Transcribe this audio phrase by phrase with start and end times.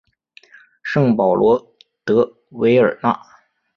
[0.81, 3.15] 圣保罗德韦尔讷。